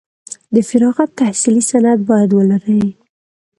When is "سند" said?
1.69-1.99